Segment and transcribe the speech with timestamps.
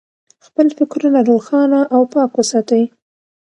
[0.45, 2.83] خپل فکرونه روښانه او پاک وساتئ.